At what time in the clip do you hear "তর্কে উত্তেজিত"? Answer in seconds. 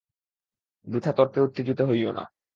1.11-1.79